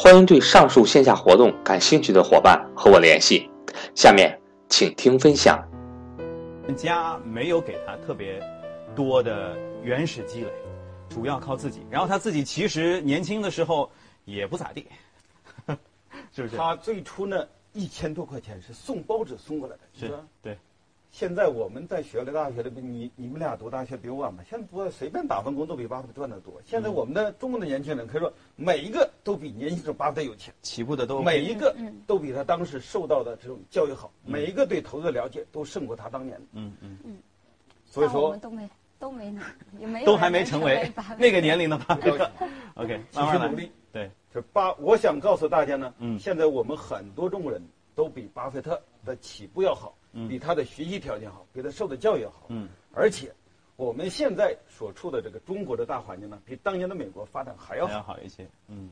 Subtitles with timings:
[0.00, 3.50] 欢迎对上述线下活动感兴趣的伙伴和我联系。
[3.96, 5.60] 下面请听分享。
[6.76, 8.40] 家没有给他特别
[8.94, 10.52] 多的原始积累，
[11.08, 11.84] 主要靠自己。
[11.90, 13.90] 然后他自己其实年轻的时候
[14.24, 14.86] 也不咋地，
[16.32, 16.56] 是不是？
[16.56, 20.20] 他最初呢，一千多块钱是送报纸送过来的，是吧？
[20.40, 20.56] 对。
[21.10, 24.42] 现在我们在学的大学里边，你你们俩读大学比我晚嘛？
[24.48, 26.60] 现在不随便打份工都比巴菲特赚的多。
[26.64, 31.74] 现在我们的中国的年轻人可以说每一个都比年轻时候巴菲特有钱，起步的都每一个
[32.06, 36.38] 都比他当时受到的这种教育好，每一个对投资的了解都胜过他当年。
[36.52, 37.16] 嗯嗯嗯。
[37.86, 39.34] 所以说我们都没都没
[39.80, 42.30] 也没都还没成为 那个年龄的巴菲特。
[42.76, 43.72] OK，继续努力。
[43.90, 47.60] 对，就巴，我想告诉大家呢，嗯，现在我们很多中国人
[47.94, 49.94] 都比巴菲特的起步要好。
[50.26, 52.46] 比他的学习条件好，比他受的教育好。
[52.48, 53.30] 嗯，而且
[53.76, 58.48] 我们现在所处的这个中国的大环境呢，比当年的美国发展还要好好一些。
[58.68, 58.90] 嗯，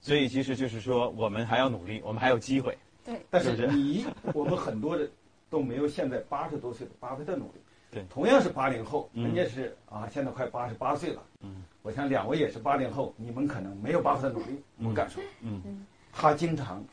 [0.00, 2.78] 所以其实就是说，我们还要努力，我们还有机会。
[3.04, 5.10] 对，但是你我们很多人
[5.50, 7.60] 都没有现在八十多岁的巴菲特努力。
[7.90, 11.22] 对，同样是八零后，人家是啊，现在快八十八岁了。
[11.40, 14.62] 嗯，我想两位也是八零后，你们可能没有巴菲特努力。
[14.82, 15.22] 我敢说。
[15.40, 16.84] 嗯嗯，他经常，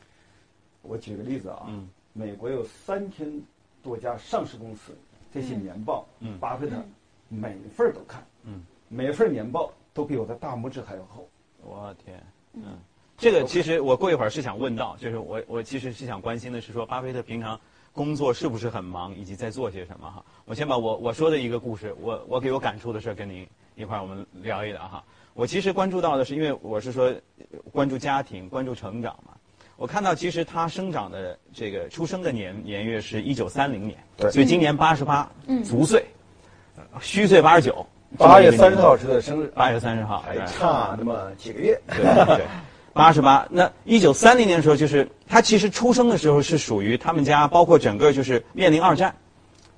[0.82, 1.66] 我举个例子啊。
[1.68, 1.88] 嗯。
[2.16, 3.42] 美国有三千
[3.84, 4.96] 多家上市公司，
[5.32, 6.76] 这些年报，嗯巴菲特
[7.28, 11.28] 每份都看，嗯每份年报都比我的大拇指还要厚。
[11.62, 12.20] 我天，
[12.54, 12.78] 嗯，
[13.18, 17.60] 这个其实我过一会儿是想问到，就是我我其实是想关心的是说，巴菲特平常
[17.92, 20.24] 工作是不是很忙，以及在做些什么哈？
[20.46, 23.46] 我先把我我说的一个故事，我我给我感触的事跟您
[23.76, 25.04] 一块儿我们聊一聊哈。
[25.34, 27.12] 我其实关注到的是，因为我是说
[27.70, 29.34] 关注家庭，关注成长嘛。
[29.76, 33.98] 我看到，其实他生长的这个出生的年年月是一九三零年，
[34.30, 35.28] 所以今年八十八，
[35.64, 36.04] 足岁，
[37.00, 37.84] 虚岁八十九。
[38.16, 41.76] 八月三十号是他的生日，八月三十号还差那么几个月。
[41.88, 42.44] 对对，
[42.92, 43.44] 八十八。
[43.50, 49.12] 那一九三零年的时候，就是他其实出生的时候是属于他们家，包括整个就是面临二战，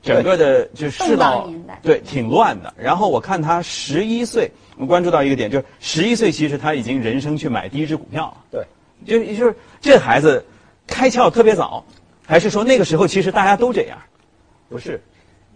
[0.03, 1.51] 整个的就世道
[1.83, 2.75] 对挺乱的。
[2.77, 8.37] 然后我看他十一岁，我关注到一个点，就是十一岁其实他已经人生去买第一只股票了。
[8.51, 8.67] 对。
[9.05, 10.45] 就就是这孩子
[10.87, 11.85] 开窍特别早，
[12.25, 13.99] 还是说那个时候其实大家都这样？
[14.69, 15.01] 不是，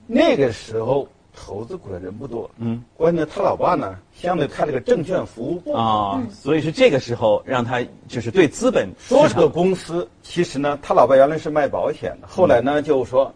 [0.06, 2.48] 那个时候投资股的人不多。
[2.58, 13.34] 嗯，关键他老爸呢，相对开了个证券服务部啊，所以是这个时候让他就是对资本说是个公司，其实呢，他老爸原来是卖保险的，后来呢就说，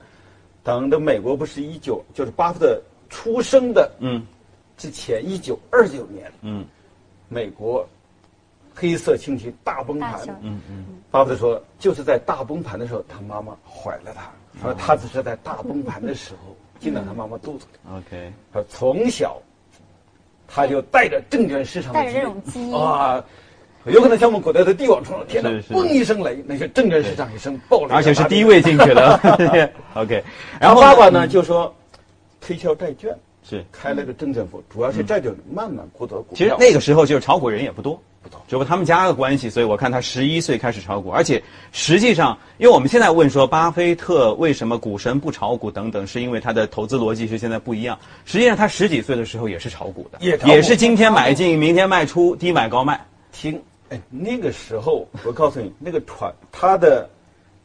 [0.63, 4.25] 等着美国不是一九就是巴菲特出生的嗯
[4.77, 6.65] 之前一九二九年嗯，
[7.29, 7.85] 美国。
[8.75, 14.31] 黑色星期大崩盘，嗯嗯，巴菲特说，就是在大崩盘的时候，他妈妈怀了他，
[14.61, 17.79] 说他只是在大崩盘的时候进到他妈妈肚子里。
[17.97, 19.41] OK，说从小
[20.49, 22.05] 他就带着证券市场的
[22.45, 23.25] 基因啊，
[23.85, 29.71] 有可能像我们古代的帝王冲天呐，嘣一声雷，那些证券市场一声暴雷，而且是低位进去的。
[29.95, 30.23] OK，
[30.61, 31.73] 然后爸爸呢就说
[32.41, 33.65] 推销债券，是。
[33.71, 36.37] 开了个证券服，主要是债券慢慢获得股票。
[36.37, 38.01] 其实那个时候就是炒股人也不多。
[38.49, 47.99] 只不过他们家的关系，所以我看他十一岁开始炒股，而且实际上，因为我们现在问说巴菲特为什么股神不炒股等等，是因为他的投资逻辑是现在不一样。
[48.25, 53.05] 实际上他十几岁的时候也是炒股的，也也是今天买进，明天卖出，低买高卖。
[53.33, 57.09] 听，哎，那个时候我告诉你，那个团他的。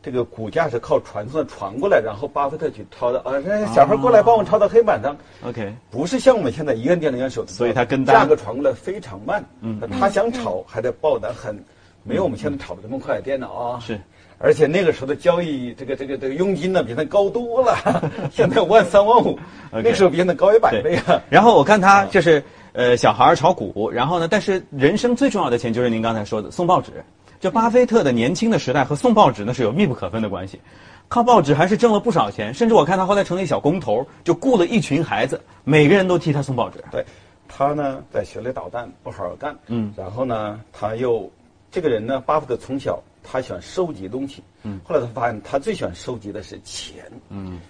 [0.02, 3.34] 这个股价是靠传送传过来，然后巴菲特去抄的啊！
[3.74, 5.16] 小孩过来帮我抄到黑板上。
[5.46, 9.44] OK，不是像我们现在一个电脑员手，所以他跟价格传过来非常慢。
[9.60, 11.62] 嗯，他想炒还得报的很，
[12.04, 13.20] 没有我们现在炒的这么快。
[13.20, 14.00] 电脑啊，是，
[14.38, 17.76] 而且那个时候的交易这个这个这个佣金呢比他高多了，
[18.32, 19.38] 现在万三万五，
[19.70, 21.22] 那时候比现在高一百倍啊。
[21.30, 22.42] 然后我看他就是
[22.72, 27.04] 呃小孩炒股，然后呢，但是人生最重要的钱就是您刚才说的送报纸。
[27.40, 30.60] 这巴菲特的年轻的时代和送报纸呢是有密不可分的关系，
[31.08, 36.84] 靠报纸还是挣了不少钱，甚至我看他后来成立小工头，就雇了一群孩子，每个人都替他送报纸。
[36.92, 37.06] 对，
[37.48, 39.58] 他呢在学里捣蛋，不好好干。
[39.68, 41.32] 嗯，然后呢，他又
[41.72, 44.44] 这个人呢，巴菲特从小他喜欢收集东西。
[44.64, 47.10] 嗯，后来他发现他最喜欢收集的是钱。
[47.30, 47.62] 嗯，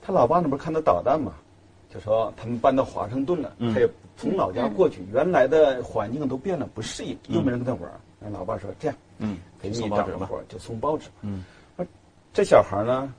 [0.00, 1.34] 他老爸那不是看他捣蛋嘛，
[1.92, 3.86] 就说他们搬到华盛顿了，他也
[4.16, 7.92] 从老家过去，原来的环境都变了，不适应，又没人跟他玩。
[8.18, 11.08] 那老爸说这样，嗯，给你找个活就送报纸。
[11.22, 11.44] 嗯，
[12.32, 13.12] 这小孩呢，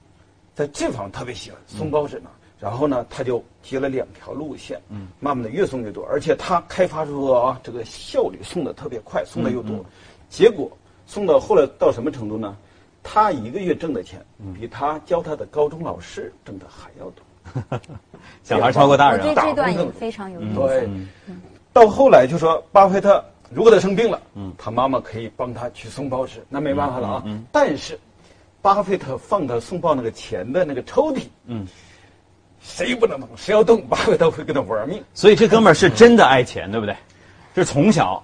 [0.54, 2.30] 在这方特别喜欢送报纸呢。
[2.60, 9.84] 然后呢，他就接了两条路线，嗯，慢慢的越送越多，而且他开发出啊这个效率送的特别快，送的又多，
[10.28, 10.70] 结果
[11.08, 12.58] 送到后来到什么程度呢？
[13.02, 14.22] 他一个月挣的钱，
[14.54, 17.80] 比他教他的高中老师挣的还要多。
[18.44, 20.60] 小孩超过大人，我觉得这段也非常有意思。
[20.60, 20.90] 对，
[21.72, 27.24] 到后来就说巴菲特如果他生病了，嗯，他妈妈可以帮他去送报纸，那没办法了啊。
[27.52, 28.00] 但是，
[28.62, 31.68] 巴菲特放他送报那个钱的那个抽屉，嗯。
[32.62, 33.30] 谁不能动？
[33.38, 35.02] 谁要动，巴菲特会跟他玩命。
[35.14, 36.94] 所以这哥们儿是真的爱钱，对不对？
[37.54, 38.22] 就是从小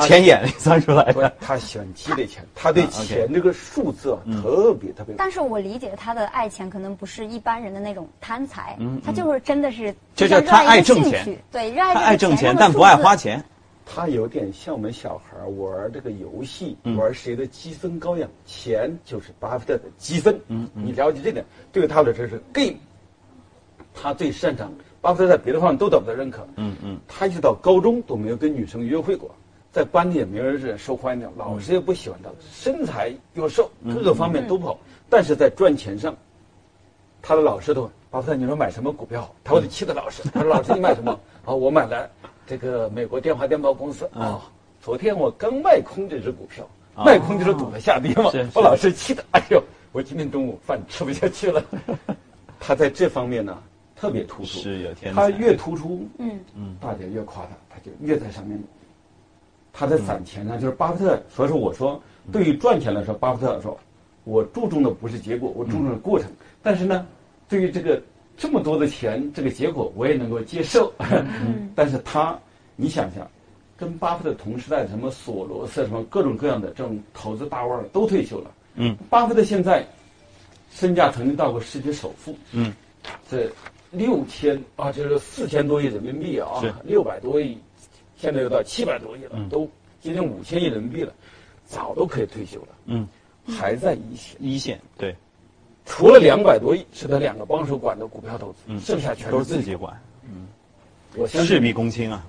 [0.00, 1.32] 钱眼里钻出来的。
[1.40, 5.14] 他喜欢积累钱，他对钱这个数字啊特别特别。
[5.16, 13.42] 但是我理解他的爱钱可能不是一般人的那种贪财，他就是真的是就叫他爱挣钱，对，热爱他爱挣钱，但不爱花钱。
[13.90, 18.28] 他有点像我们小孩玩这个游戏，玩谁的积分高呀？
[18.44, 20.38] 钱就是巴菲特的积分。
[20.48, 21.42] 嗯，你了解这点，
[21.72, 22.74] 对他来说是 game。
[23.94, 24.70] 他最擅长，
[25.00, 26.46] 巴菲特在别的方面都得不到认可。
[26.56, 29.34] 嗯嗯，他一直到高中都没有跟女生约会过，
[29.72, 34.78] 在班里也没有人受欢迎，老师也不喜欢他，身材又瘦，各个方面都不好。
[35.08, 36.14] 但是在赚钱上，
[37.22, 39.34] 他的老师都巴菲特，你说买什么股票？
[39.42, 41.18] 他会气的老师，他说老师你买什么？
[41.46, 42.08] 啊，我买了
[42.48, 44.50] 这个美国电话电报公司啊，
[44.80, 46.66] 昨天我刚卖空这只股票，
[46.96, 48.30] 卖空就是赌它下跌嘛。
[48.54, 49.62] 我老是气的，哎呦，
[49.92, 51.62] 我今天中午饭吃不下去了。
[52.58, 53.56] 他在这方面呢。
[54.00, 58.56] 特别突出，是有天他越突出，嗯嗯，大家越夸他，他就越在上面。
[59.72, 61.20] 他的攒钱呢，就是巴菲特。
[61.28, 62.00] 所以说，我说，
[62.30, 63.76] 对于赚钱来说，巴菲特说，
[64.22, 66.30] 我注重的不是结果，我注重的过程。
[66.62, 67.04] 但是呢，
[67.48, 68.00] 对于这个
[68.38, 70.90] 这么多的钱，这个结果我也能够接受。
[71.76, 72.38] 但是他，
[72.76, 73.30] 你想想，
[73.76, 78.50] 跟巴菲特同时代的什么索罗斯，什么各种各样的这种投资大腕都退休了。
[78.76, 79.84] 嗯，巴菲特现在
[80.70, 82.34] 身价曾经到过世界首富。
[82.52, 82.72] 嗯，
[83.30, 83.50] 这。
[83.90, 87.56] 六千啊，就是四千多亿人民币啊，六百多亿，
[88.18, 89.64] 现在又到七百多亿了，都
[89.98, 91.14] 接近五千亿人民币了，
[91.64, 92.68] 早都可以退休了。
[92.84, 93.08] 嗯，
[93.46, 94.36] 还在一线。
[94.40, 95.16] 一线对，
[95.88, 99.92] 除了两百多亿是他两个帮手管的股票投资，剩下全都是自己管。
[100.24, 100.46] 嗯，
[101.16, 102.22] 我事必躬亲啊。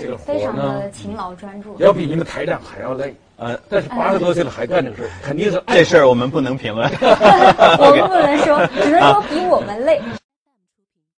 [0.00, 3.14] 这个非常的勤劳专注，要比你们台长还要累。
[3.36, 6.88] 呃，但是八十多岁了还干这个事儿，肯定是这事儿我们不能评论。
[7.00, 10.00] 我们不能说，只能说比我们累。